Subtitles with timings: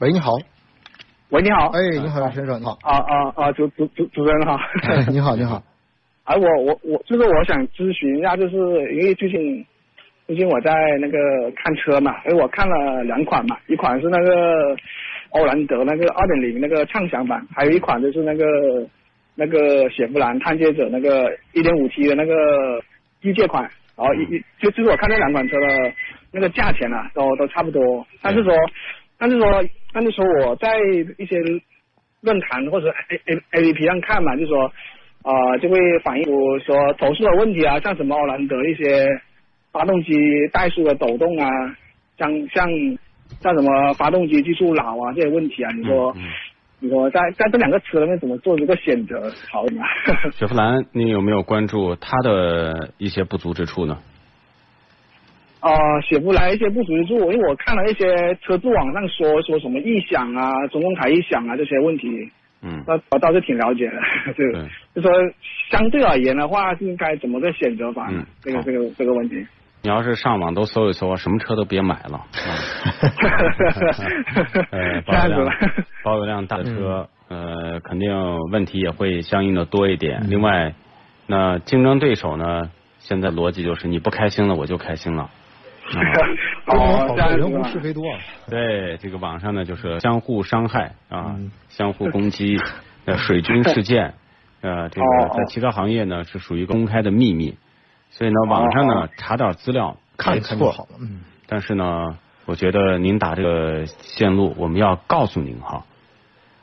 [0.00, 0.30] 喂，你好。
[1.30, 1.70] 喂，你好。
[1.70, 2.78] 哎，你好，先生，你好。
[2.82, 3.50] 啊啊啊！
[3.50, 4.54] 主主主主持人好。
[4.84, 5.60] 哎，你好，你好。
[6.22, 8.56] 哎，我我我就是我想咨询一下，就是
[8.94, 9.66] 因为最近
[10.28, 11.18] 最近我在那个
[11.56, 14.76] 看车嘛，因为我看了两款嘛，一款是那个
[15.30, 18.44] 欧蓝德那个二点零那个畅享版，还有一款就是那个
[19.34, 22.80] 那个雪佛兰探界者那个一点五 T 的那个
[23.22, 25.92] 御界款，然后一一就就是我看这两款车的
[26.30, 28.54] 那个价钱啊，都都差不多，但是说
[29.18, 29.64] 但是说。
[29.90, 30.68] 但是说我在
[31.16, 31.38] 一些
[32.20, 34.70] 论坛或者 A A A P P 上看嘛，就说
[35.22, 36.24] 啊就会反映
[36.60, 39.08] 说投诉的问题啊，像什么奥兰德一些
[39.72, 40.12] 发动机
[40.52, 41.48] 怠速的抖动啊，
[42.18, 42.68] 像像
[43.40, 46.14] 像什么发动机技术老啊这些问题啊，你说
[46.80, 49.80] 你说在在这两个车里面怎么做这个选择好呢？
[50.36, 53.96] 雪佛兰，你有没有关注它的一些不足之处呢？
[55.60, 62.30] 啊，写不来一些不属于住，因为我看了一些车主网上说说什么异响啊、中控台异响啊这些问题，
[62.62, 63.96] 嗯，那我倒是挺了解的，
[64.34, 64.44] 就
[64.94, 65.10] 就说
[65.70, 68.06] 相对而言的话，是应该怎么个选择法？
[68.10, 69.44] 嗯，这个这个这个问题。
[69.80, 72.26] 你要是上网都搜一搜，什么车都别买了。
[74.70, 75.52] 呃，保有量
[76.02, 78.12] 保有量大的车，呃，肯定
[78.50, 80.28] 问题也会相应的多一点。
[80.28, 80.74] 另外，
[81.28, 85.30] 那竞争对手呢，现在逻辑就是你不开心了，我就开心了。
[86.66, 88.04] 哦，人红是非多。
[88.48, 91.34] 对，这个网上呢就是相互伤害啊，
[91.68, 92.58] 相互攻击，
[93.06, 94.12] 呃，水军事件，
[94.60, 97.56] 呃，这个在其他行业呢是属于公开的秘密，
[98.10, 105.86] 所以呢，网上呢查点资料看错，嗯，但是呢，我觉得您打这个线路，我们要告诉您哈。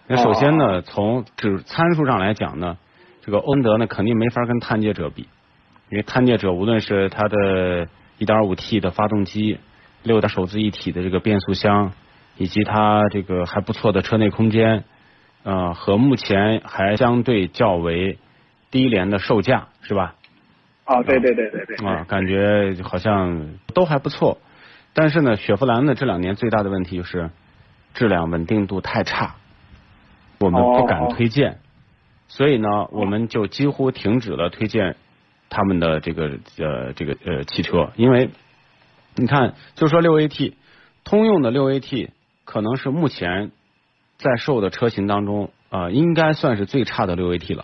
[0.08, 2.78] 那首先呢，从指参数上来讲呢，
[3.22, 5.28] 这个欧德呢肯定没法跟探界者比，
[5.90, 7.88] 因为探界者无论是他的。
[8.20, 9.60] 1.5T 的发动机，
[10.04, 11.92] 六大手自一体的这个变速箱，
[12.38, 14.86] 以及它这个还不错的车内空间，
[15.44, 18.18] 呃，和目前还相对较为
[18.72, 20.16] 低廉的售价，是吧？
[20.86, 21.88] 啊，对对对对对。
[21.88, 24.38] 啊，感觉好像都还不错，
[24.94, 27.32] 但是呢，雪佛兰的这两年最大的问题就是
[27.94, 29.36] 质量稳定度太差，
[30.40, 31.58] 我们不敢推荐，
[32.28, 34.96] 所以呢，我们就几乎停止了推荐。
[35.56, 38.30] 他们的这个呃这个呃汽车，因为
[39.16, 40.54] 你看，就说六 AT，
[41.06, 42.10] 通用的六 AT
[42.44, 43.52] 可能是目前
[44.18, 47.64] 在售的车型当中啊，应该算是最差的六 AT 了。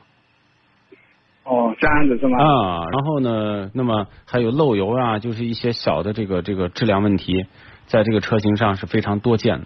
[1.43, 2.37] 哦，这样子是吗？
[2.41, 7.45] 啊，然后呢，那么还有漏油啊，就是一些小的这个这个质量问题，
[7.87, 9.65] 在这个车型上是非常多见的。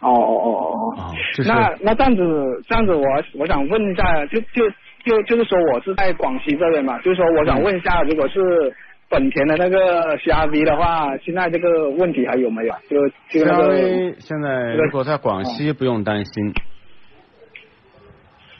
[0.00, 1.14] 哦哦哦哦哦，
[1.44, 4.72] 那那这样子这样子，我我想问一下，就就。
[5.04, 8.74] 就就是说，我是在广西这边嘛，就是说，我想问一下，如果是
[9.08, 12.74] 本田的那个 CRV 的话，现在这个问题还有没有？
[12.88, 16.54] 就就那个 CRV 现在如果在广西不用担心，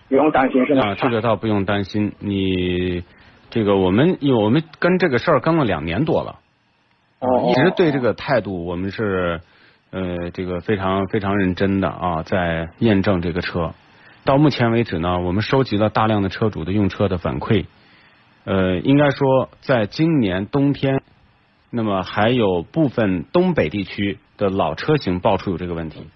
[0.08, 0.88] 不用担心是吗？
[0.88, 2.12] 啊，这个倒不用担心。
[2.18, 3.02] 你
[3.48, 6.40] 这个我们，因为我们跟这个事儿跟了两年多了，
[7.20, 9.40] 哦，一直对这个态度，我们是
[9.90, 13.72] 呃这个非常非常认真的啊，在验证这个车。
[14.24, 17.66] 到目前为止呢，我们收集了大量的车主的用车的反馈，
[18.44, 21.02] 呃，应该说在今年冬天，
[21.70, 26.06] 那么还有部分东北地区的老车型爆出有这个问题，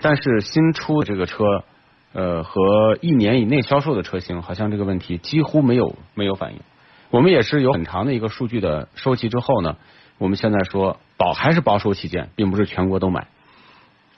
[0.00, 1.62] 但是新出的这个车，
[2.12, 6.60] 呃，和一年以内销售的车型，好像这个问题几乎没有没有反应。
[7.10, 9.76] 我们也是有很长的一个数据的收集之后呢，
[10.18, 13.28] 我们现在说保还是保守起见，并不是全国都买。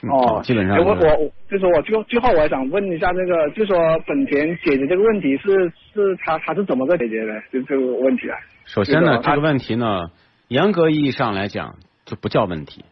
[0.03, 7.33] 哦，基本上我我就是我最最后我想问一下那个，就说本田解决这个问题是是他他是怎么个解决的？
[7.51, 8.37] 就这个问题啊。
[8.67, 10.11] 首先呢，这个问题呢，
[10.49, 12.85] 严格意义上来讲就不叫问题。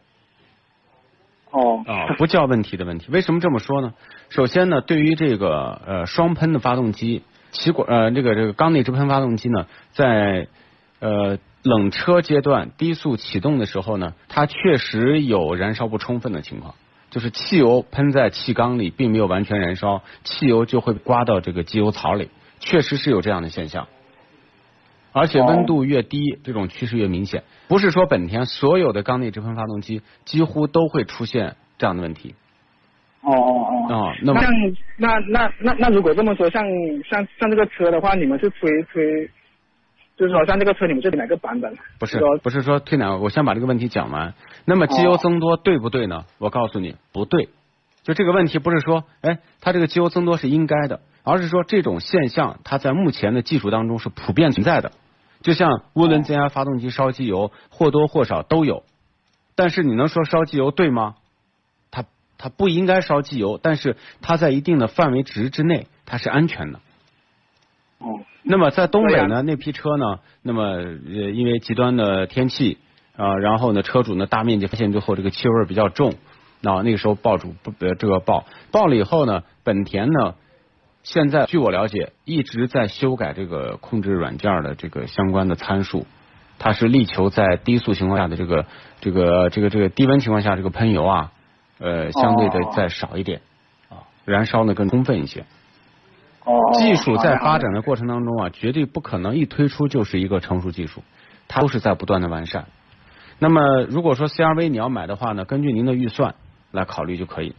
[1.51, 1.83] 哦。
[1.85, 3.11] 啊，不叫问题的问题。
[3.11, 3.93] 为什么这么说呢？
[4.29, 7.21] 首先呢，对于这个呃双喷的发动机，
[7.51, 10.47] 气管呃这个这个缸内直喷发动机呢，在
[10.99, 16.73] 呃冷车阶段低速启动的时候呢，它确实有燃烧不充分的情况。
[17.15, 22.29] 就是汽油喷在气缸里，并没有完全燃烧，汽油就会刮到这个机油槽里，
[22.59, 23.87] 确实是有这样的现象。
[25.13, 27.43] 而且温度越低，这种趋势越明显。
[27.69, 32.35] 不是说本田所有的缸内直喷发动机几乎都会出现这样的问题，
[33.21, 33.95] 哦哦哦。
[33.95, 34.33] 哦，那
[34.97, 36.65] 那那那那如果这么说，像
[37.09, 39.29] 像像这个车的话，你们是推推，
[40.17, 41.75] 就是说像这个车你们是哪个版本？
[41.99, 44.33] 不是不是说推哪个，我先把这个问题讲完。
[44.63, 46.25] 那么机油增多对不对呢？
[46.37, 47.49] 我告诉你不对。
[48.03, 54.91] 就这个问题不是说，哎，它这个机油增多是应该的，而是说这种现象它在目前的技术当中是普遍存在的。
[55.41, 58.83] 就像涡轮增压发动机烧机油或多或少都有，
[59.55, 61.15] 但是你能说烧机油对吗？
[61.91, 62.05] 它
[62.37, 66.79] 它不应该烧机油，但是它在一定的范围值之内，它是安全的。
[67.97, 70.93] 哦那么在东北对呢，那批车呢，那么呃，
[71.33, 72.77] 因为极端的天气
[73.17, 76.13] 啊、然后呢，车主呢大面积发现之后，这个气味比较重，
[76.61, 78.45] 那、那个时候爆主不呃这个爆。
[78.71, 80.35] 爆了以后呢，本田呢
[81.01, 86.05] 现在据我了解一直在修改这个控制软件的这个相关的参数，
[86.59, 88.65] 它是力求在低速情况下的这个
[89.01, 91.31] 这个这个这个低温情况下这个喷油啊，
[91.79, 92.73] 呃相对的哦。
[92.75, 93.41] 再少一点
[93.89, 95.45] 啊，燃烧呢更充分一些。
[96.45, 96.57] 哦。
[96.79, 101.03] 技术在发展的过程当中啊，绝对不可能一推出就是一个成熟技术，
[101.47, 102.65] 它都是在不断的完善。
[103.37, 106.35] 那么如果说 CRV 你要买的话呢，根据您的预算
[106.71, 107.53] 来考虑就可以。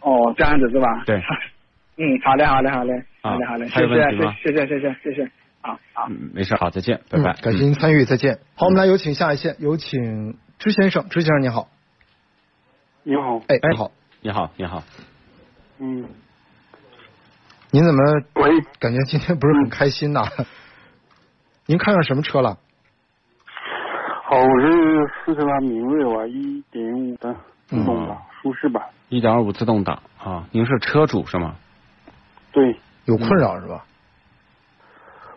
[0.00, 1.02] 哦，这样子是吧？
[1.04, 1.20] 对。
[1.98, 5.30] 嗯，好嘞，好嘞，好的，啊好嘞，好嘞，还有问题吗谢谢，谢谢，谢谢，谢谢，
[5.62, 6.06] 好好。
[6.10, 7.32] 嗯，没事，好，再见，拜嗯拜。
[7.40, 8.38] 感谢您参与，再见。
[8.54, 11.68] 好，我们来有请下一线，有请支先生，支先生你好，
[13.02, 13.90] 你好，哎，你好，
[14.20, 14.82] 你好，你好，
[15.78, 16.04] 嗯，
[17.76, 18.02] 您怎么
[18.36, 20.22] 喂，感觉今天不是很开心呐？
[21.66, 22.56] 您看上什么车了？
[24.24, 27.36] 好，我是斯柯达明锐吧，一点五的
[27.66, 31.54] 自动挡，舒适版，一点五自动挡啊，您是车主是吗？
[32.50, 32.74] 对，
[33.04, 33.84] 有困扰是吧？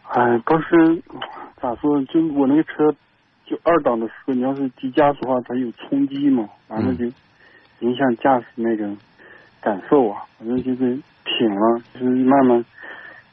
[0.07, 1.03] 哎，不是
[1.61, 2.89] 咋说，就我那个车，
[3.45, 7.03] 就二档的时候，你要是急加速的话，它有冲击嘛，完了就
[7.79, 8.89] 影响驾驶那个
[9.59, 12.65] 感受啊，反正就是挺了，就是慢慢，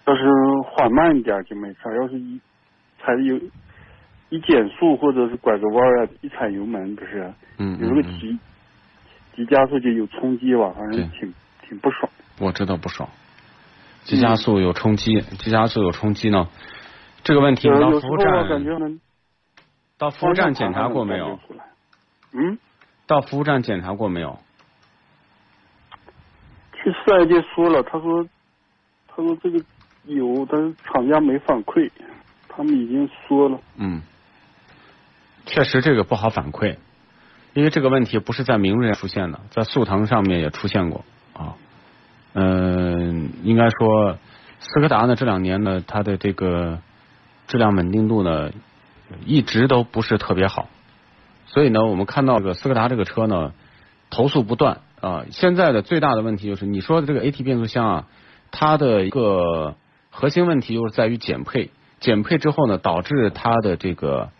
[0.07, 0.23] 要是
[0.65, 2.41] 缓慢一点就没事儿，要是一
[3.01, 3.39] 踩油
[4.29, 8.39] 一减速或者是拐个弯儿啊，一踩油门不是，嗯有个急
[9.35, 12.11] 急加速就有冲击吧，反正挺挺不爽。
[12.39, 13.09] 我知道不爽。
[14.05, 16.49] 急加速有冲击，急加速有冲击呢，
[17.25, 19.01] 这个问题你到服务有时候我感站觉能
[19.99, 21.39] 到服务站检查过没有？？
[22.33, 22.59] 嗯，
[23.07, 24.39] 到服务站检查过没有？
[26.87, 28.25] 去四 S 店说了，他说
[29.09, 29.59] 他说这个
[30.05, 31.91] 有，但是厂家没反馈，
[32.49, 33.59] 他们已经说了。
[33.77, 34.03] 嗯，
[35.47, 36.77] 确实这个不好反馈，
[37.55, 41.57] 因为这个问题不是在明锐出现的，在速腾上面也出现过啊。
[42.35, 44.17] 嗯、应该说
[44.61, 46.79] 斯柯达呢这两年呢，它的这个
[47.49, 48.53] 质量稳定度呢
[49.25, 50.69] 一直都不是特别好，
[51.47, 53.53] 所以呢，我们看到这个斯柯达这个车呢
[54.09, 55.25] 投诉不断啊。
[55.31, 58.07] 现在的最大的问题就是你说的这个 AT 变速箱啊，
[58.51, 59.77] 它的一个
[60.11, 61.71] 核心问题就是在于减配，
[62.01, 64.31] 减配之后呢，导致它的这个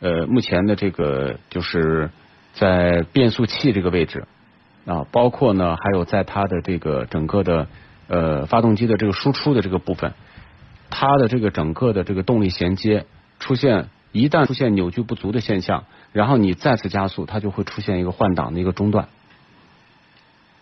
[0.00, 2.10] 呃目前的这个就是
[2.54, 4.24] 在变速器这个位置
[4.86, 7.66] 啊，包括呢还有在它的这个整个的
[8.08, 10.14] 呃发动机的这个输出的这个部分，
[10.90, 13.04] 它的这个整个的这个动力衔接
[13.38, 19.08] 出现一旦出现扭矩不足的现象，然后你再次加速，它就会出现一个换挡的一个中断。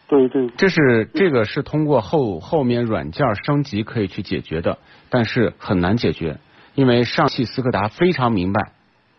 [0.07, 6.39] 对对，这是这个是通过后后面软件升级可以去解决的，但是很难解决，
[6.75, 8.73] 因为上汽斯柯达非常明白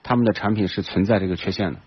[0.04, 1.80] 他们的产品是存在这个缺陷的。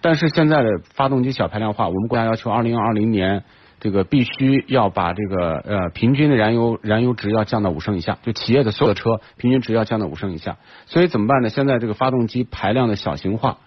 [0.00, 3.44] 但是现在的发动机小排量化，我们国家要求二零二零年
[3.80, 10.56] 这个必须要把这个呃平均的燃油燃油值要降到五升以下，就企业的所有的车平均值要降到五升以下。
[10.86, 11.48] 所以怎么办呢？
[11.48, 13.58] 现在这个发动机排量的小型化，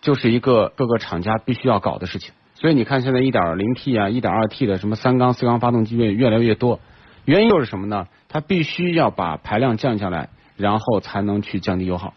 [0.00, 2.32] 就是一个各个厂家必须要搞的事情。
[2.60, 6.80] 所以你看，现在一点零 T 啊、一点二 T 的什么三缸、四缸发动机越越来越多，
[7.24, 8.08] 原因又是什么呢？
[8.28, 12.14] 它必须要把排量降下来，然后才能去降低油耗。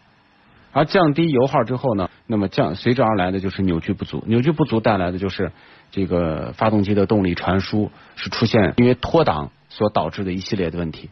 [0.72, 5.52] 而降低油耗之后呢，那么降随之而来的就是扭矩不足，扭矩不足带来的就是
[5.92, 11.10] 这个发动机的动力传输是出现因为脱档所导致的一系列的问题。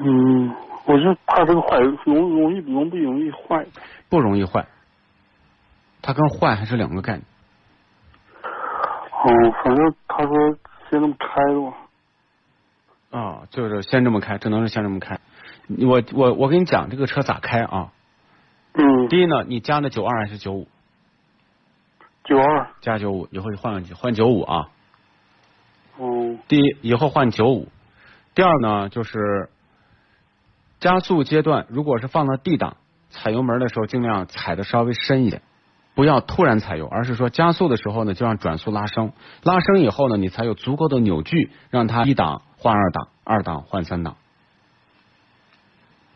[0.00, 0.50] 嗯，
[0.86, 3.66] 我就怕这个坏容容易容不容易坏。
[4.08, 4.66] 不容易坏，
[6.04, 7.24] 它跟换还是两个概念。
[8.42, 10.58] 哦，反正他说
[10.90, 11.78] 先这么开的吧。
[13.10, 15.18] 啊、就是先这么开，只能是先这么开。
[15.78, 17.92] 我我我跟你讲，这个车咋开啊？
[18.74, 20.68] 嗯，第一呢，你加的九二还是九五？
[22.24, 22.68] 九二。
[22.82, 24.68] 加九五，以后就换换九五啊。
[25.96, 27.68] 哦，第一，以后换九五。
[28.34, 29.48] 第二呢，就是
[30.80, 32.76] 加速阶段，如果是放到 D 档，
[33.08, 35.40] 踩油门的时候，尽量踩的稍微深一点
[35.94, 44.16] 不要突然踩油，而是说加速的时候呢，就让转速拉升，拉升以后呢，你才有足够的扭矩，让它一档换二档，二档换三档。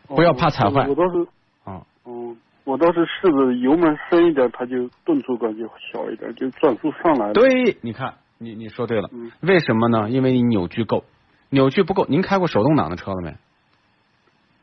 [0.07, 1.27] 不要怕踩坏我倒是，
[1.63, 10.09] 啊，嗯，我倒是试着油门深一点，它就顿挫感就小一点，就转速上来了。，对，你看，你你说对了，嗯为什么呢？
[10.09, 11.03] 因为你扭矩够，
[11.49, 12.05] 扭矩不够。
[12.09, 13.35] 您开过手动挡的车了没？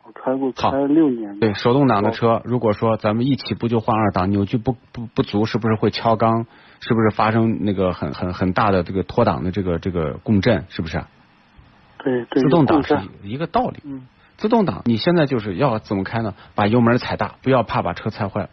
[0.06, 1.40] 我开过开了六年。
[1.40, 6.46] 对，手动挡的车，如果说咱们一起步就换二档，扭矩不不不足，是不是会敲缸？
[6.78, 10.64] 是不是发生那个很很很大的这个脱档的这个这个共振？
[10.68, 11.02] 是不是？
[11.98, 12.40] 对对。
[12.40, 13.80] 自动挡是一个道理。
[13.82, 16.34] 嗯自动挡你现在就是要怎么开呢？
[16.54, 18.50] 把油门踩大，不要怕把车踩坏。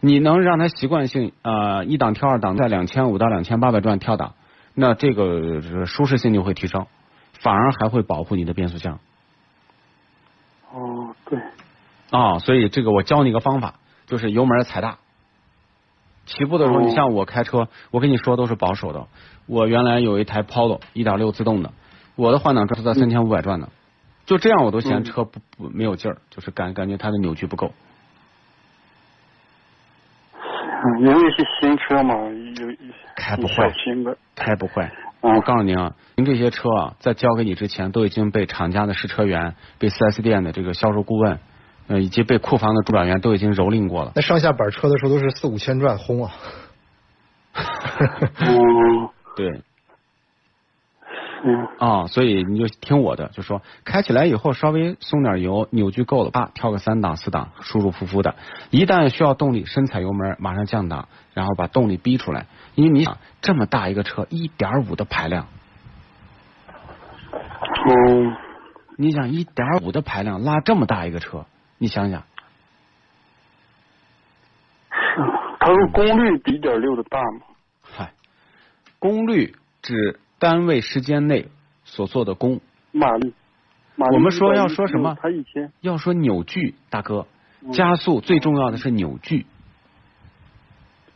[0.00, 4.32] 你能让它习惯性呃一档跳二档，在两千五到两千八百转跳档，
[4.74, 6.86] 那这个呃舒适性就会提升，
[7.34, 8.98] 反而还会保护你的变速箱
[10.72, 11.40] 哦，对，
[12.10, 13.74] 啊、所以这个我教你一个方法，
[14.06, 14.98] 就是油门踩大。
[16.26, 19.06] 起步的时候，哦你像我开车，我跟你说都是保守的。
[19.46, 21.72] 我原来有一台 Polo 一点六自动的，
[22.16, 23.68] 我的换挡转速在三千五百转的，
[24.24, 27.72] 就这样我都嫌嗯车不不没有劲儿，就是感感觉它的扭矩不够。
[30.34, 32.76] 嗯，因为是新车嘛，有
[33.14, 34.18] 开不坏心的。
[34.34, 34.92] 开不坏。
[35.28, 41.38] 嗯我告诉您啊，您这些车啊，在交给你之前，都已经被厂家的试车员、被 4S 店的这个销售顾问，
[41.88, 44.12] 呃，以及被库房的主管员都已经蹂躏过了。
[44.14, 46.32] 那上下板车的时候都是四五千转轰啊。
[48.38, 49.62] 嗯 对
[51.44, 58.34] 嗯啊、所以你就听我的，就说开起来以后稍微松点油，扭矩够了，啪跳个三档四档，舒舒服服的。
[58.70, 62.46] 一旦需要动力，深踩油门，马上降档，然后把动力逼出来。
[62.74, 65.46] 因为你想这么大一个车，一点五的排量，
[67.30, 68.36] 嗯，
[68.96, 71.44] 你想一点五的排量拉这么大一个车，
[71.78, 72.24] 你想想。
[75.60, 77.40] 它的功率比一点六的大吗？
[77.82, 78.12] 嗨，
[78.98, 81.48] 功率指单位时间内
[81.84, 82.60] 所做的功。
[82.92, 83.34] 马力。
[83.94, 87.26] 马力我们说要说什么它以前要说扭矩，大哥，
[87.62, 89.46] 嗯加速最重要的是扭矩。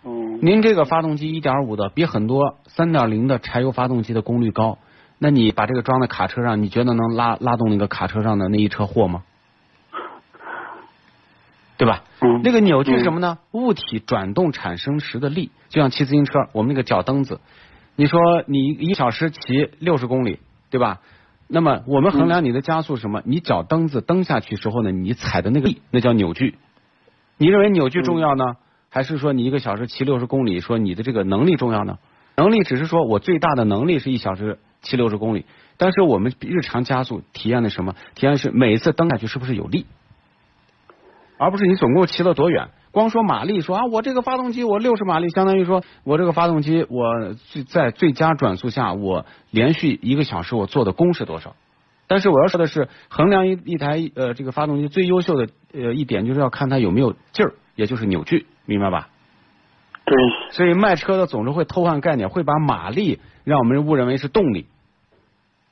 [0.02, 4.78] 嗯您这个发动机一点五的，比很多三点零的柴油发动机的功率高。
[5.18, 9.22] 那你把这个装在卡车上，你觉得能拉拉动那个卡车上的那一车货吗？
[11.76, 12.04] 对吧？
[12.22, 13.38] 嗯那个扭矩是什么呢？
[13.52, 17.40] 物体转动产生时的力，就像骑自行车，我们那个脚蹬子，
[18.00, 20.38] 你说你一小时骑六十公里，
[20.70, 21.02] 对吧？
[21.48, 23.20] 那么我们衡量你的加速什么？
[23.26, 26.54] 你脚蹬子蹬下去时候呢，你踩的那个力，那叫扭矩。
[27.36, 28.56] 你认为扭矩重要呢，
[28.88, 31.98] 还是说你一个小时骑六十公里，说你的这个能力重要呢？
[32.38, 35.44] 能力只是说我最大的能力是一小时骑六十公里，
[35.76, 37.96] 但是我们日常加速体验的什么？
[38.14, 39.84] 体验是每一次蹬下去是不是有力？
[41.36, 42.70] 而不是你总共骑了多远。
[42.92, 51.54] 光说马力，说啊，我这个发动机我六十马力，相当于说我这个发动机我最在最佳转速下，我连续一个小时我做的功是多少？
[52.08, 59.08] 但是我要说的是，衡量一一台呃这个发动机最优秀的呃一点，就是要看它有没有劲儿，也就是扭矩，明白吧？
[60.04, 60.16] 对，
[60.50, 64.66] 所以卖车的总是会偷换概念，会把马力让我们误认为是动力，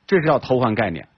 [0.07, 1.09] 这是要偷换概念。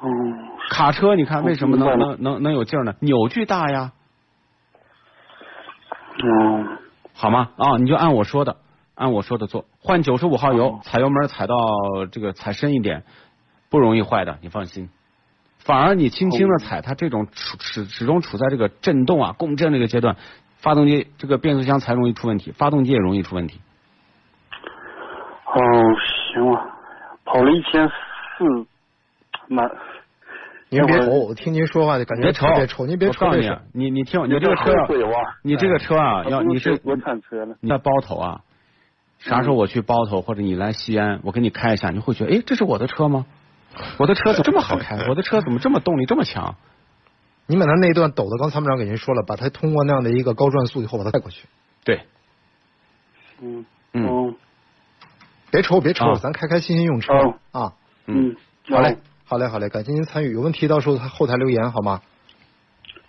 [0.00, 2.94] 嗯卡车你看为什么能能能能有劲儿呢？
[3.00, 3.90] 扭矩大呀。
[6.22, 6.78] 嗯
[7.14, 7.50] 好吗？
[7.56, 8.56] 啊，你就按我说的，
[8.94, 11.54] 按我说的做，换九十五号油哦，踩油门踩到
[12.10, 13.04] 这个踩深一点，
[13.68, 14.88] 不容易坏的，你放心。
[15.58, 20.16] 反而你轻轻的踩，它这种处始始终处在这个震动啊、共振这个阶段，
[20.56, 23.60] 发动机这个变速箱才容易出问题，发动机也容易出问题。
[25.44, 25.60] 哦，
[26.32, 26.66] 行了，
[27.24, 28.66] 跑了一千四，
[29.48, 29.68] 那
[30.70, 34.72] 您别瞅，我我听您说话就感觉别瞅特别瞅，您别我告诉你你你听，你这个车！
[35.42, 38.40] 你这个车啊，要你是国产车了，你在包头啊，
[39.18, 43.26] 啥时候我去包头，或者你来西安，我给你开一下，你会觉得，哎，这是我的车吗？
[43.98, 44.96] 我的车怎么这么好开？
[45.08, 46.54] 我的车怎么这么动力这么强？
[47.46, 51.48] 你把他那段抖的，刚才参谋长给您说了，把它通过那样的一个高转速以后把它带过去。
[51.84, 52.02] 对，
[53.42, 54.36] 嗯嗯嗯
[55.50, 57.72] 别瞅别瞅，啊咱开开心心用车哦啊！
[58.06, 58.36] 嗯，
[58.68, 58.98] 嗯，好嘞，
[59.30, 62.02] 好嘞，好嘞，感谢您参与，有问题到时候后台留言好吗？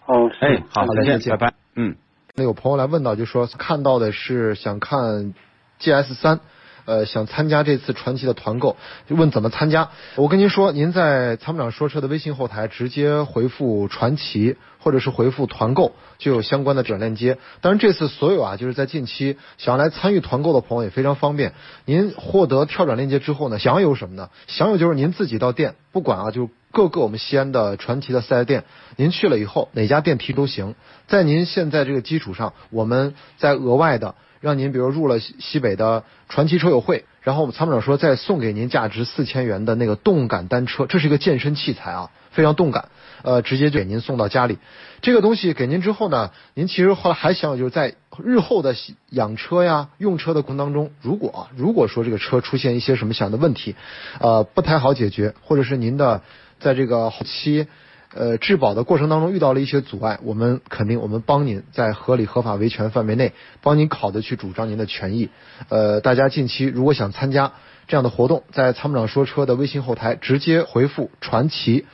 [0.05, 1.53] 哦，哎，好，再见，好嘞再见拜拜。
[1.73, 1.95] 嗯。
[2.35, 5.33] 那有朋友来问到，就说看到的是想看
[5.79, 6.39] GS 三，
[6.85, 8.77] 呃，想参加这次传奇的团购，
[9.09, 9.89] 问怎么参加。
[10.15, 17.37] 我跟您说，您在参谋长说车的微信后台直接回复传奇，或者是回复团购，就有相关的转链接。
[17.61, 21.53] 当然，这次所有啊，就是在近期想要来参与团购的朋友也非常方便。
[21.85, 24.29] 您获得跳转链接之后呢，享有什么呢？
[24.47, 28.63] 享有就是您自己到店，不管啊，就各个我们西安的传奇的四 S 店，
[28.95, 30.75] 您去了以后哪家店提都行。
[31.07, 42.89] 在您现在这个基础上，我们再额外的让您比如入了西西北的传奇车友会，然后我们参谋长说再送给您价值四千元的那个动感单车，这是一个健身器材啊，非常动感，
[43.21, 44.57] 呃，直接就给您送到家里。
[45.01, 48.75] 这个东西给您之后呢，您其实后来还想就是在日后的
[49.09, 53.75] 养车呀、用车的过程当中，如果如果说这个车出现一些什么小的问题，
[54.19, 56.21] 呃，不太好解决，或者是您的
[56.59, 57.67] 在这个后期
[58.13, 65.29] 呃质保的过程当中遇到了一些阻碍，我们肯定我们帮您在合理合法维权范围内帮您考的去主张您的权益。
[65.69, 67.53] 呃，大家近期如果想参加
[67.87, 71.85] 这样的活动，在参谋长说车的微信后台直接回复“传奇”。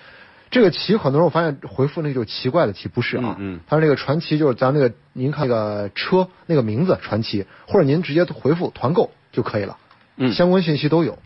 [0.49, 9.75] 这个奇很多人我发现回复那就奇怪的奇，不是啊，嗯嗯它是那个传奇就是咱那个您看那个车那个名字传奇，或者您直接回复团购就可以了，
[10.15, 11.19] 嗯相关信息都有，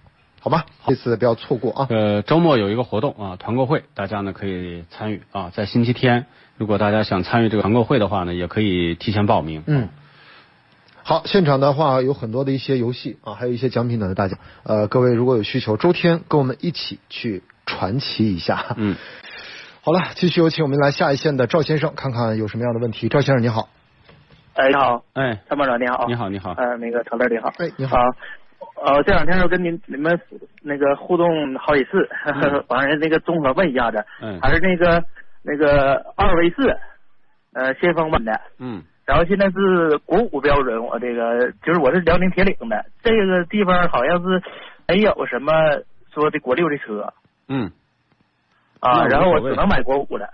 [0.43, 0.65] 好吧？
[0.88, 1.88] 这次不要错过啊。
[1.91, 6.25] 呃，周末有一个活动啊，团购会，大家呢可以参与啊，在星期天，
[6.57, 9.63] 如果大家想参与这个团购会的话呢，也可以提前报名。
[9.67, 9.89] 嗯，
[11.03, 14.38] 好，现场的话有很多的一些游戏啊，还有一些奖品等着大家。
[14.63, 18.75] 呃，各位如果有需求，周天跟我们一起去传奇一下。
[18.77, 18.95] 嗯，
[19.81, 23.10] 好了，继续有请我们来下一线的赵先生，看看有什么样的问题。
[23.10, 23.69] 赵先生你好，
[24.55, 28.05] 哎，你好，哎，参谋长你好，你好，你好，呃，那个程乐你好，哎你好啊，
[28.84, 30.20] 呃，这两天我跟您你们
[30.62, 32.10] 那个互动好几次，
[32.68, 35.03] 完了那个综合问一下子，嗯还是那个
[35.44, 36.77] 那个二 V 四，
[37.53, 38.84] 呃，先锋版的，嗯。
[39.03, 44.41] 然后现在是国五标准，我这个就是我是辽宁铁岭的，这个地方好像是
[44.88, 45.51] 没有什么
[46.13, 47.12] 说的国六的车
[47.50, 47.72] 嗯，
[48.80, 50.30] 啊，然后我只能买国五的，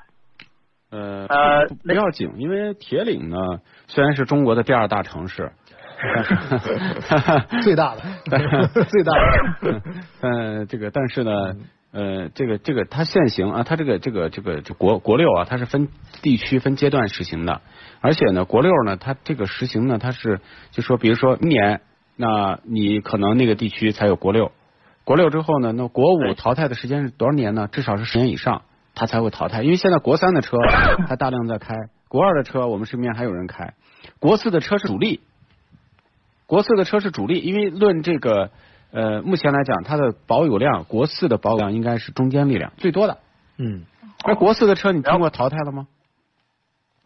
[0.92, 3.38] 呃，呃不要紧，因为铁岭呢
[3.88, 5.52] 虽然是中国的第二大城市，
[7.62, 8.02] 最大的
[8.86, 9.82] 最大的。
[10.22, 11.32] 呃，这个但是呢，
[11.92, 15.88] 呃，这个这个它限行啊，它这个这个这个这国国六啊，它是分
[16.22, 17.62] 地区分阶段实行的，
[18.02, 20.40] 而且呢，国六呢，它这个实行呢，它是
[20.72, 21.82] 就说，比如说明年，
[22.16, 24.52] 那你可能那个地区才有国六，
[25.04, 27.68] 国六之后呢，那国五淘汰的时间是多少年呢？
[27.72, 28.62] 至少是十年以上，
[28.94, 30.58] 它才会淘汰，因为现在国三的车
[31.08, 31.74] 还大量在开，
[32.08, 33.74] 国二的车我们身边还有人开，
[34.20, 35.22] 国四的车是主力。
[36.48, 38.50] 国四的车是主力，因为论这个
[38.92, 43.18] 呃，目前来讲，它的保有量，国四的保有量应该是中间力量最多的。
[43.58, 43.84] 嗯。
[44.26, 45.88] 那国四的车，你然后听过淘汰了吗？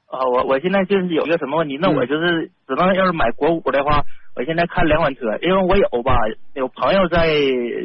[0.07, 4.03] 啊，我我现在就是有一个什么问题，那我就是只能要是买国五的话，
[4.35, 6.15] 我现在看两款车，因为我有吧，
[6.53, 7.27] 有朋友在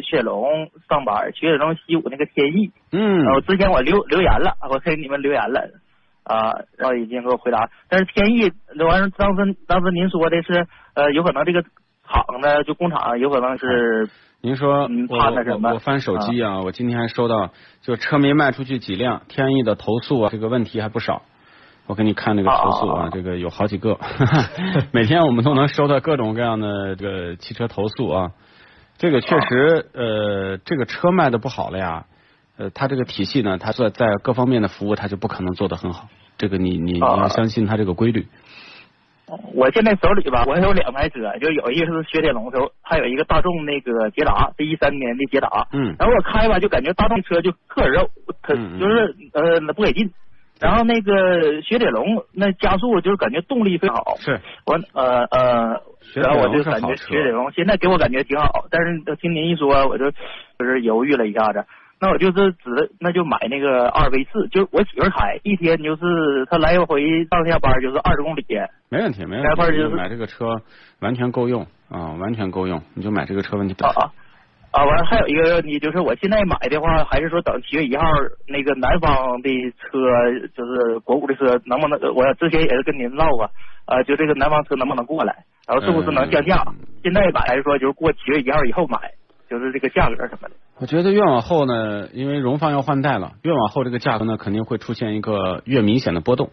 [0.03, 3.25] 雪龙上班，雪龙西五那个天翼，嗯。
[3.25, 5.71] 然后之前我留留言了，我给你们留言了，
[6.25, 14.09] 啊，然后已经给我回答，但是天翼那完了，当时当时您说的是，呃，有可能这个厂呢，就工厂有可能是，
[14.41, 17.51] 您说嗯我我我翻手机啊，我今天还收到，
[17.83, 21.21] 就车没卖出去几辆，天翼的投诉啊，这个问题还不少。
[21.87, 23.99] 我给你看那个投诉啊， 这个有好几个，
[24.91, 28.31] 每天我们都能收到各种各样的这个汽车投诉啊。
[28.97, 32.07] 这个确实，呃，这个车卖的不好了呀，
[32.57, 36.09] 呃，它这个体系呢，它在在各方面的服务，它就不可能做得很好。
[36.39, 38.27] 这个你你你啊要相信它这个规律。
[39.55, 45.67] 我现在手里吧，我还有两台车，就有一个是雪铁龙头，还有一个大众那个捷达，是一三年的捷达。
[45.73, 48.09] 嗯然后我开吧，就感觉大众车就特肉，
[48.43, 50.11] 特就是呃不给劲。
[50.59, 54.17] 然后那个雪铁龙那加速就是感觉动力非常好。
[54.19, 55.83] 是，我呃呃，
[56.15, 61.65] 然后我就感觉雪铁龙现在给我感觉挺好，但是听您一说，我就就是犹豫了一下子。
[61.99, 66.03] 那我就是只那就买那个二 V 四，就是我媳妇儿开，一天就是
[66.51, 68.45] 她来回上下班就是二十公里。
[68.91, 69.63] 没问题，没问题。
[69.67, 70.61] 就是买这个车
[71.01, 73.89] 完全够用啊，完全够用，你就买这个车问题不大。
[73.89, 74.85] 啊啊啊！
[74.85, 78.05] 完了还有一个问题就是，我现在买的话，还是说等七月一号
[78.47, 79.97] 那个南方的车，
[80.55, 81.99] 就是国五的车，能不能？
[82.15, 83.51] 我之前也是跟您唠过，
[83.87, 85.35] 啊，就这个南方车能不能过来？
[85.67, 86.63] 然后是不是能降价？
[86.67, 86.75] 嗯
[87.07, 88.99] 现在买还是说就是过七月一号以后买？
[89.49, 90.55] 就是这个价格什么的。
[90.79, 96.51] 我觉得越往后呢，因为荣放要换代了，越往后这个价格呢肯定会出现一个越明显的波动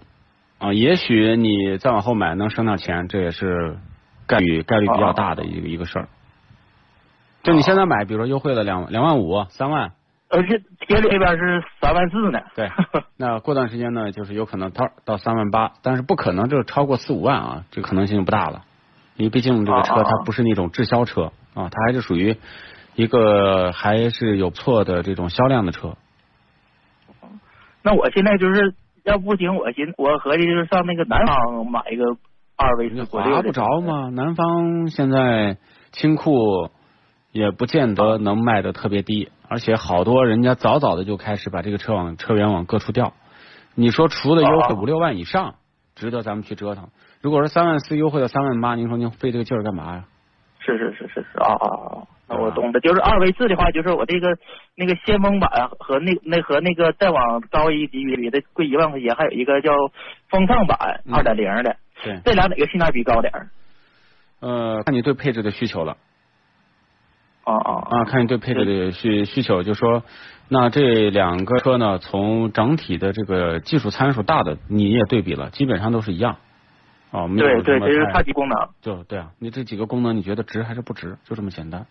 [0.60, 0.74] 啊。
[0.74, 3.78] 也许你再往后买能省点钱，这也是
[4.28, 6.08] 概率概率比较大的一个一个事儿。
[7.44, 9.92] 就你现在买，比如说优惠了两两万五、三万，
[10.30, 12.40] 而且铁里那边是三万四呢。
[12.56, 12.72] 对，
[13.18, 18.64] 那过段时间呢，就是有可能到到三万八，但是不可能就是超过四五万啊，这个可能性不大了，
[19.16, 22.38] 因为毕竟这个车它不是那种滞销车啊，它还是属于
[22.96, 25.96] 一个还是有不错的这种销量的车。
[27.84, 28.74] 那我现在就是
[29.04, 32.06] 要不行，我寻我合计就是上那个南方买一个
[32.56, 34.10] 二 V 你四国六的划不着吗？
[34.10, 35.58] 南方现在
[35.92, 36.70] 清库
[37.32, 43.14] 也不见得能卖的特别低，而且好多人家早早的就开始把这个车往车源往各处调。
[43.76, 45.56] 你说除了优惠哦五六万以上，
[45.96, 46.90] 值得咱们去折腾。
[47.24, 50.04] 如果是三万四优惠到三万八，您说您费这个劲儿干嘛呀？
[50.60, 52.08] 是是是是是啊啊啊！
[52.28, 54.38] 那我啊懂的，就是二维四的话，就是我这个
[54.76, 59.72] 那个先锋版和那那和那个再往高一级别的贵一万块钱，还有一个叫
[60.30, 63.48] 风尚版嗯二点零的，对，这俩哪个性价比高点儿？
[64.42, 65.96] 呃，看你对配置的需求了
[67.46, 70.04] 啊啊啊，看你对配置的需需求，就说
[70.50, 76.36] 那这两个车呢，从整体的这个技术参数大的你也对比了，基本上都是一样。
[77.14, 78.58] 哦，没有对对，这是太差级功能。
[78.82, 81.18] 就对啊，你这几个功能你觉得值还是不值？
[81.24, 81.86] 就这么简单。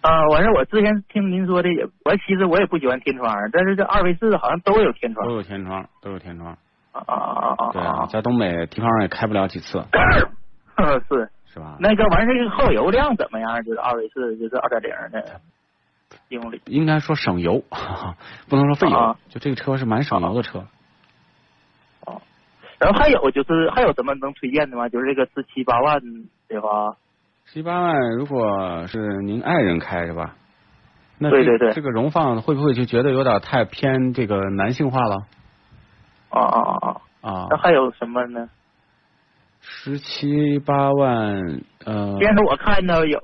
[0.00, 5.34] 啊，完事儿我之前听您说的也，我其实我也不喜欢天窗，但是这二维四好像都有天窗都。
[5.34, 6.56] 有天窗，都有天窗。
[6.92, 8.06] 啊啊啊啊对啊，啊！
[8.06, 9.84] 在东北地方也开不了几次，
[11.08, 11.76] 是是吧？
[11.78, 13.62] 那个完事儿，这个耗油量怎么样？
[13.64, 15.40] 就是二维四，就是二点零的。
[16.64, 17.62] 应该说省油，
[18.48, 18.96] 不能说费油。
[18.96, 20.64] 啊就这个车是蛮省油的车。
[22.78, 24.88] 然后还有就是还有什么能推荐的吗？
[24.88, 26.00] 就是这个十七八万
[26.48, 26.96] 的话，
[27.44, 30.34] 十七八万，如果是您爱人开是吧？
[31.18, 35.16] 那对对对这个荣放会不会就觉得有点太偏这个男性化了
[36.28, 37.32] 啊啊啊啊！
[37.32, 37.56] 啊那？
[37.56, 38.50] 还有什么呢？
[39.62, 41.40] 十七八万，
[41.86, 43.18] 呃，先是我看到有，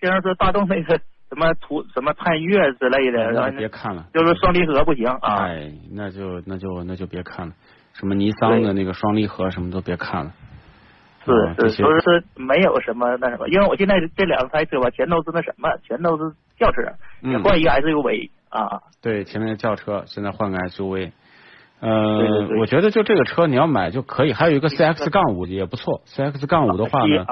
[0.00, 0.96] 先是说大众那个
[1.28, 4.06] 什么途什么探岳之类的，然后就别看了。
[4.14, 5.46] 就是双离合不行啊。
[5.46, 7.54] 哎，那就那就那就别看了。
[7.94, 10.32] 什么尼桑的那个双离合什么都别看了。
[11.24, 16.82] 是是，些所以说没有什么那什么，因为我现在这两台车吧，全都是那什么，全都是轿车，
[17.22, 18.82] 也嗯换一个 SUV 啊。
[19.00, 21.12] 对，前面的轿车，现在换个 SUV。
[21.80, 26.02] 呃，对对对我觉得就这个车你要买就可以，还有一个 CX 杠五也不错。
[26.06, 27.26] CX 杠五的话呢。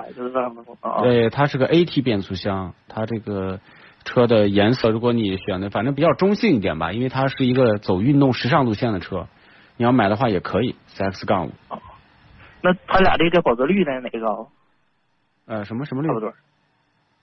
[1.03, 3.61] 对，它是个 AT 变速箱，它这个
[4.05, 9.27] 车的颜色，如果你选的反正比较中性一点吧，因为它是一个走运动时尚路线的车，
[9.82, 11.50] 你要买的话也可以，CX 杠五。
[12.62, 14.46] 那它俩这个保值率呢，哪个高？
[15.44, 16.14] 呃，什么什么率差？
[16.14, 16.32] 不多。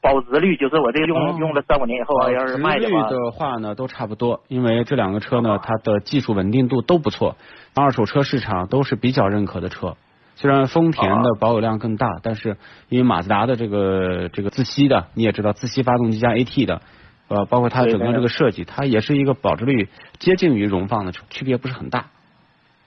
[0.01, 7.37] 保值率就是我这个用、哦用了三五年以后啊，要是卖的话，率的话呢，都差不多，因为这两个车呢，它的技术稳定度都不错，
[7.75, 9.95] 二手车市场都是比较认可的车。
[10.35, 12.57] 虽然丰田的保有量更大，但是
[12.89, 16.81] 因为马自达的这个这个自吸的，你也知道自吸发动机加 AT 的，
[17.29, 22.07] 呃，包括它整个这个设计，它也是一个保值率接近于荣放的车，区别不是很大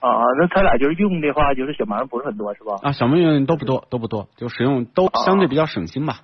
[0.03, 2.75] 啊，那他俩就是用的话，就是小毛不是很多是吧？
[2.81, 2.91] 啊。
[2.91, 6.19] 小毛病都不多，都不多，就使用都相对比较省心吧。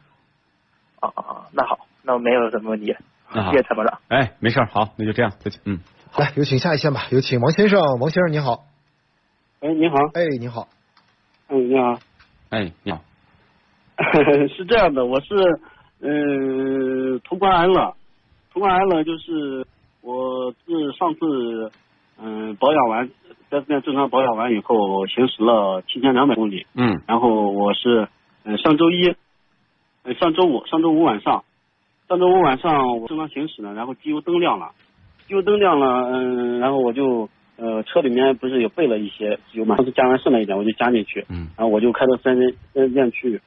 [1.00, 2.94] 啊啊啊，那好，那我没有什么问题，
[3.34, 4.00] 那好谢谢参谋长。
[4.10, 5.62] 哎，没事儿，好，那就这样，再见。
[5.64, 5.80] 嗯，
[6.18, 8.66] 来，有请下一线吧，有请王先生，王先生你好，
[9.62, 10.68] 哎，你好，哎，你好，
[11.48, 12.00] 哎，你好，
[12.50, 13.00] 哎，你好，
[14.58, 15.36] 是这样的，我是
[16.02, 17.96] 呃途观 L，
[18.52, 19.66] 途观 L 就是
[20.02, 21.72] 我自上次
[22.22, 23.10] 嗯、保养完，
[23.50, 27.02] 四 S 店正常保养完以后，行驶了七千两百公里，嗯。
[27.08, 28.08] 然后我是
[28.46, 29.14] 嗯、上周一，
[30.04, 31.44] 呃上周五上周五晚上，
[32.08, 34.72] 上周五晚上我正常行驶呢，然后机油灯亮了，
[35.28, 41.50] 机油灯亮了，嗯，然后我就呃车里面不是有备了一些机油嘛，当时加完剩了一点，我就加进去，嗯。
[41.58, 43.42] 然后我就开到四 S 店四 S 店去，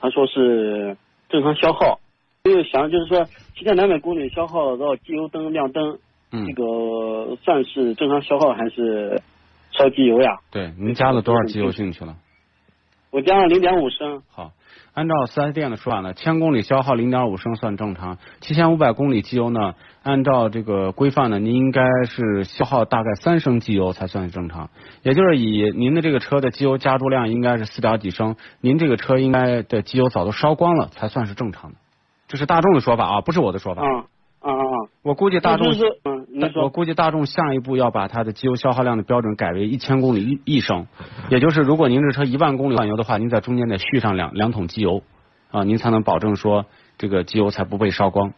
[0.00, 0.96] 他说是
[1.28, 2.00] 正常消耗，
[2.42, 3.24] 就想就是说
[3.56, 5.98] 七千两百公里消耗到机油灯亮灯，
[6.32, 6.44] 嗯。
[6.46, 9.22] 这，个算是正常消耗还是
[9.76, 10.38] 烧机油呀？
[10.50, 12.16] 对，您加了多少机油进去了？
[13.10, 14.50] 我加了零点五升，好，
[14.92, 24.68] 按照四 S 店的说法呢，千公里消耗零点五升算正常，七千五百公里机油呢，按照这个规范呢，您应该是消耗大概三升机油才算是正常，
[25.02, 31.76] 也就是以您的这个车的机油加注量应该是四点几升，您这个车应该的机油早都烧光了才算是正常的，
[32.26, 33.82] 这是大众的说法啊，不是我的说法。
[35.02, 35.68] 我估计大众
[36.04, 40.86] 嗯，你我估计大众下一步要把它的机油消耗量的标准改为一千公里一一升，
[41.30, 45.02] 也就是如果您这车一万公里换油的话，您在中间得续上两两桶机油
[45.50, 46.66] 啊，您才能保证说
[46.98, 48.32] 这个机油才不被烧光。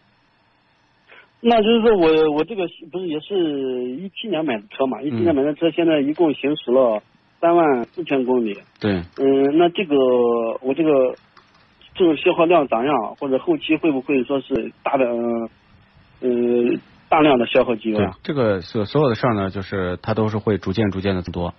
[1.41, 7.03] 那就是说我我这个不是也是一七年买的车嘛，一七年买的车现在一共行驶了
[7.41, 9.95] 三万四千公里，对，嗯，那这个
[10.63, 11.15] 我这个
[11.95, 13.15] 这个消耗量咋样？
[13.21, 15.49] 或者后期会不会说是大的呃
[16.21, 21.55] 嗯大量的消耗机油对？，这个所所有的事儿呢，就是它都是会逐渐逐渐的增多。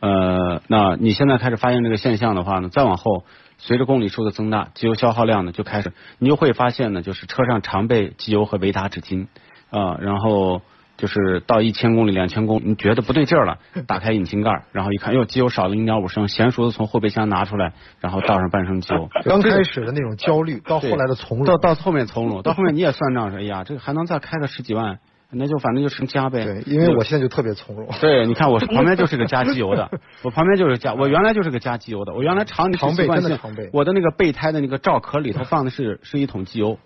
[0.00, 3.24] 呃，那你现在开始发现这个现象的话呢，再往后
[3.58, 9.28] 随着公里数的增大，机油消耗量呢就开始，你就会发现呢，就是车上常备机油和维达纸巾
[9.70, 10.60] 啊、然后
[11.02, 19.08] 就是到一千公里、两千公里，你觉得不对劲儿了，打开引擎盖，然后一看，哟，机油少了零点五升，娴熟的从后备箱拿出来，然后倒上半升机油。
[19.24, 25.00] 刚开始的那种焦虑，到后来的从容，到到后面从容，到后面你也算账说，哎呀，这个还能再开个十几万，
[25.32, 26.44] 那就反正就成加呗。
[26.44, 27.88] 对，因为我现在就特别从容。
[28.00, 29.90] 对，你看我旁边就是个加机油的，
[30.22, 36.78] 我旁边就是加，我原来就是个加机油的，我原来常常备真的常备我的那个备胎的那个罩壳里头放的是是一桶机油，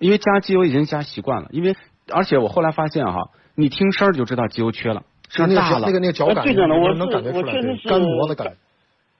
[0.00, 1.76] 因为加机油已经加习惯了，因为
[2.12, 8.52] 而且我后来发现哈，你听声儿就知道机油缺了，声那个儿大了，那个那个脚感，最的我能是感觉出来，我确实是干磨的感。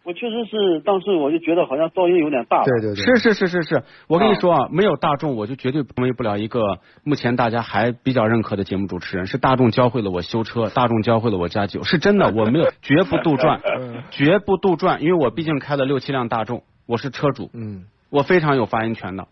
[0.02, 2.64] 我确实是当时我就觉得好像噪音有点大了。
[2.64, 9.26] 对对对，是是是是是，我跟你说啊，没有大众，我就绝对成为不了一个目前大家还比较认可的节目主持人。
[9.26, 19.28] 是大众教会了我修车，大众教会了我加酒，是真的， 我没有绝不杜撰， 嗯绝不杜撰，因为我毕竟开了六七辆大众，我是车主，嗯，我非常有发言权的。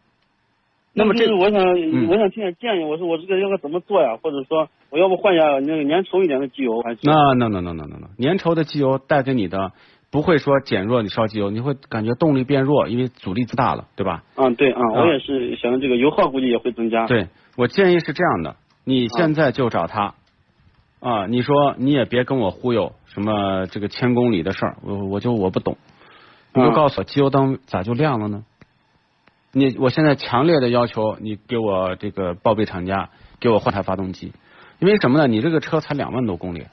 [0.99, 4.19] 那么这就是我想、嗯我想听点建议，我说我这个要该怎么做呀？
[4.23, 6.99] 或者说我要不换一下那个粘稠一点的机油还是？
[7.05, 9.73] 那那那那那那那，粘稠的机油带给你的
[10.11, 14.25] 不会说减弱你烧机油，你会感觉动力变弱，因为阻力增大了，对吧？
[14.37, 20.15] 嗯，对啊，啊我也是想着这个油耗估计也会增加。，对我建议是这样的，你现在就找他
[21.01, 25.77] 啊，你说你也别跟我忽悠什么这个千公里的事儿，我我就我不懂，
[26.55, 28.43] 你就嗯告诉我机油灯咋就亮了呢？
[29.53, 34.33] 你我现在强烈的要求你给我这个报备厂家给我换台发动机，
[34.79, 35.27] 因为什么呢？
[35.27, 36.67] 你这个车才两万多公里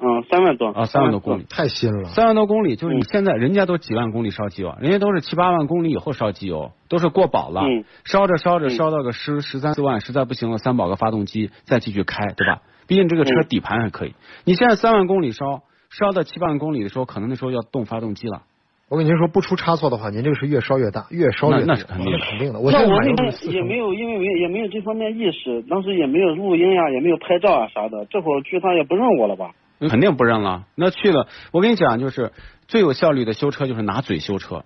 [0.00, 1.46] 嗯，三万多啊，三万多公里。
[1.50, 2.08] 太新了。
[2.10, 12.62] 三万多公里，就是你嗯现在人家都几万公里烧机油，人家都是七八万公里以后烧机油，都是过保了，嗯烧着烧着嗯烧到个十十三四万，实在不行了，三保个发动机再继续开，对吧？
[12.86, 14.14] 毕竟这个车嗯底盘还可以。
[14.44, 18.42] 你现在三万公里烧，烧到七八万公里的时候，可能那时候要动发动机了。
[18.88, 22.58] 我跟您说，不出差错的话，您这个是越烧越大，越烧越那那是肯定的肯定的。
[22.58, 28.06] 我现在买那我那的是四升边也没有，因为没也没有这方面意识，当时也没有录音呀，也没有拍照啊啥的。
[28.06, 29.50] 这会儿去他也不认我了吧？
[29.90, 30.64] 肯定不认了。
[30.74, 32.32] 那去了，我跟你讲，就是
[32.66, 34.64] 最有效率的修车就是拿嘴修车。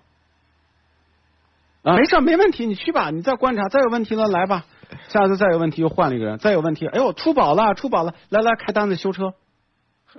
[1.83, 4.63] 啊，没事，没问题，你去吧，你再观察，再有问题了来吧，
[5.09, 9.33] 下次再有问题又换了一个人，再有问题，哎呦出保了，出保了，来来开单子修车，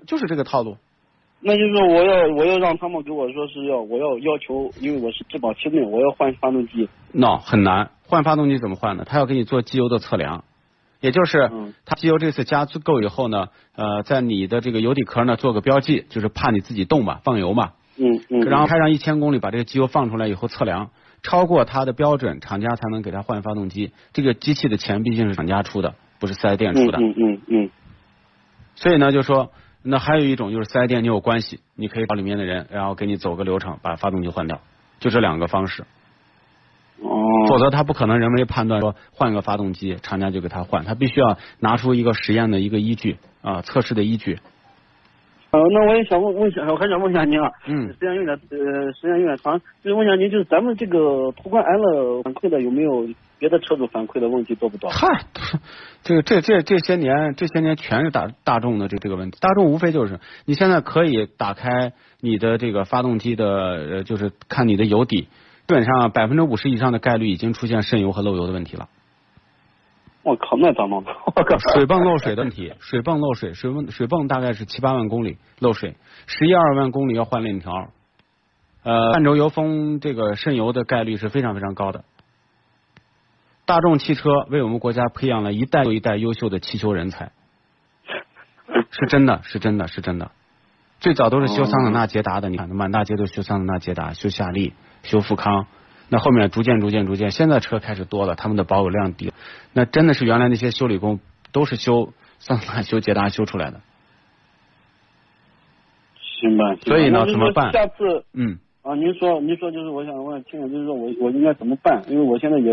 [0.07, 0.77] 就是这个套路。
[1.47, 6.89] 那就是说我要我要让他们给我说是要我要要求，因为我是质保期内，我要换发动机。
[7.13, 9.05] no 很难，换发动机怎么换呢？
[9.07, 10.45] 他要给你做机油的测量，
[11.01, 18.41] 也就是嗯他机油这次加足够以后呢，呃，在你的这个油底壳呢做个标记，就是怕你自己动嘛，放油嘛，嗯嗯。
[18.41, 20.89] 然后开上一千公里，把这个机油放出来以后测量，
[21.23, 23.93] 超过它的标准，厂家才能给他换发动机。
[24.15, 26.97] 这个机器的钱毕竟是厂家出的，不是四 S 店出的。
[26.99, 27.71] 嗯嗯嗯嗯
[28.77, 29.53] 所以呢，就说
[29.87, 34.61] 那还有一种就是四 S 店你有关系，你可以找里面的人，然后给你走个流程，把发动机换掉，
[34.99, 35.83] 就这两个方式。
[37.03, 37.21] 哦。
[37.49, 44.39] 否则他不可能人为判断说换个发动机，厂家就给他换，他必须要拿出一个实验的一个依据啊，测试的依据。
[45.51, 53.07] 呃，那我也想问问一下，我还想问一下您啊，嗯时间有点呃时间有点长，就是问一下您，就是咱们这个途观 L 反馈的有没有
[53.45, 54.89] 别的车主反馈的问题多不多？
[54.89, 55.27] 嗨，
[56.03, 65.29] 这个这这这些年这些年全是大大众的这这个问题，大众无非就是你现在可以打开你的这个发动机的呃，就是看你的油底，基
[65.67, 68.89] 本上百分之五十以上的概率已经出现渗油和漏油的问题了。
[70.23, 71.05] 我靠，那咋弄？
[71.05, 77.91] 我靠，水泵漏水的问题，水泵漏水，水泵水泵大概是七八万公里漏水，十一二万公里要换链条，
[78.85, 82.05] 呃，半轴油封这个渗油的概率是非常非常高的。
[83.67, 87.33] 大众汽车为我们国家培养了一代又一代优秀的汽修人才，
[88.91, 90.31] 是真的，是真的，是真的。
[91.01, 94.73] 最早都是修桑塔纳、捷达的，你看满大街都修桑塔纳、捷达，修夏利、
[95.03, 95.67] 修富康。
[96.11, 99.33] 那后面逐渐、逐渐、逐渐，现在车开始多了，他们的保有量低。
[99.73, 101.19] 那真的是原来那些修理工
[101.51, 103.81] 都是修桑塔纳、修捷达修出来的。
[106.21, 106.77] 行吧。
[106.83, 112.05] 所以呢怎么办下次嗯，啊，您说您说就是我想问听听，就是说我我应该怎么办？
[112.09, 112.73] 因为我现在也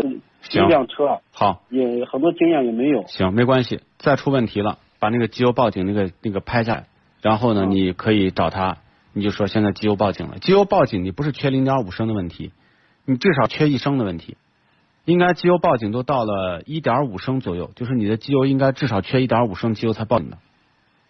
[0.50, 3.06] 一辆车啊，好，也很多经验也没有。
[3.06, 3.80] 行，没关系。
[3.98, 6.86] 再出问题了，把那个机油报警那个那个拍下来，
[7.20, 8.78] 然后呢，嗯你可以找他，
[9.12, 10.38] 你就说现在机油报警了。
[10.38, 12.52] 机油报警，你不是缺零点五升的问题，
[13.04, 14.36] 你至少缺一升的问题。
[15.04, 20.38] 应该机油报警都到了一点五升左右，就是你的机油应该至少缺一点五升机油才报警的。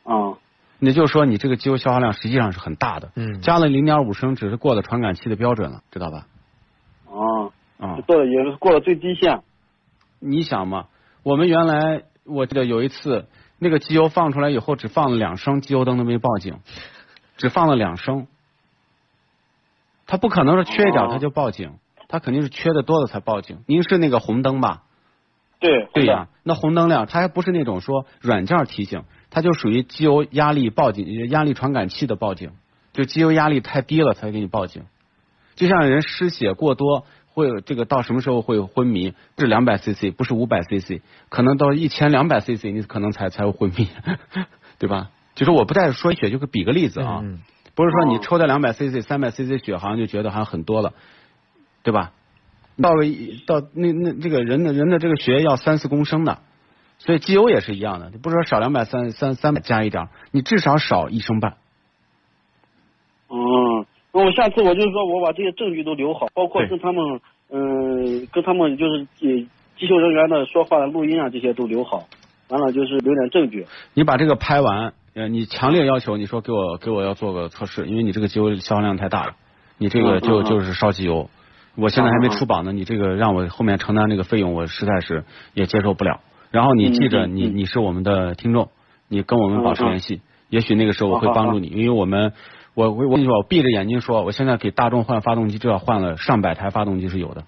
[0.05, 0.39] 啊，
[0.79, 3.13] 也就是说，你这个机油消耗量实际上是很大的。
[3.17, 6.27] 嗯加了零点五升，只是过了传感器的标准了，知道吧？
[7.83, 9.43] 啊，啊、做的也是过了最低线。
[10.21, 10.87] 你想嘛，
[11.25, 13.27] 我们原来我记得有一次，
[13.59, 16.61] 那个机油放出来以后，只放了两升，机油灯都没报警，
[17.37, 18.29] 只放了两升。
[20.07, 21.73] 他不可能是缺一点哦他就报警，
[22.09, 23.59] 他肯定是缺的多了才报警。
[23.67, 24.85] 您是那个红灯吧？
[25.59, 32.51] 对对呀、那红灯亮，它还不是那种说软件提醒，它就属于机油压力报警、压力传感器的报警，
[32.93, 34.85] 就机油压力太低了才给你报警。
[35.55, 39.11] 就像人失血过多，会有这个到什么时候会昏迷？
[39.35, 43.89] 不是两百 CC，不是五百 CC，可能到一千两百 CC，你可能才才会昏迷，
[44.79, 45.11] 对吧？
[45.35, 47.41] 就是我不再说血，就是比个例子啊，嗯
[47.75, 50.93] 不是说你哦抽掉两百 CC、三百 CC 血，好像就觉得好像很多了，
[51.83, 52.13] 对吧？
[52.81, 56.41] 到了一到那那这个人的人的这个血液要三四公升的，
[56.99, 61.57] 所以机油也是一样的，不是说少两百三三三百加一点，你至少少一升半。
[63.29, 63.72] 嗯，那
[64.13, 67.21] 我下次我就是说我把这些证据都留好，包括跟他们，
[67.51, 69.47] 嗯、跟他们就是呃
[69.79, 72.05] 机修人员的说话的录音啊，这些都留好。
[72.49, 73.67] 完了就是留点证据。
[73.95, 79.37] 你把这个拍完，呃，你强烈要求你说给我给我要做个测试，因为你这个机油消耗量太大了，
[79.79, 81.31] 你这个就嗯嗯嗯就是烧机油。
[81.75, 86.21] 我现在还没出榜呢，你这个让我后面承担这个费用，我实在是也接受不了。
[86.51, 88.69] 然后你记着，你你是我们的听众，
[89.09, 90.21] 你跟我们保持联系，
[90.51, 92.35] 也许那个时候我会帮助你，因为我们
[92.75, 97.45] 我我我跟你说，我闭着眼睛说，我现在给大众换发动机，至少换了上百台发动机是有的。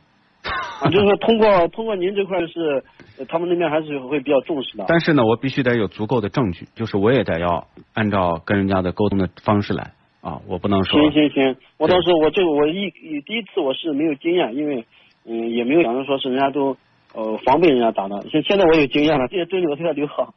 [0.83, 2.85] 啊，就是说通过通过您这块是，
[3.19, 4.85] 呃他们那边还是会比较重视的。
[4.87, 12.91] 但是呢，我必须得有足够的证据，就是我也得要按照跟人家的沟通的方式来啊，我不能说行行行，我当时我这个我一
[13.25, 14.85] 第一次我是没有经验，因为
[15.25, 16.77] 嗯也没有想着说是人家都
[17.15, 20.35] 呃防备人家打的，现现在我有经验了，这些证据我都要留好。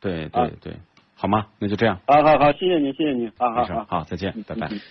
[0.00, 0.72] 对 啊对对，
[1.16, 1.46] 好吗？
[1.58, 3.74] 那就这样，好好好，谢谢你，谢谢你，啊好好没事，。
[3.88, 4.68] 好，再见，拜拜。
[4.70, 4.80] 嗯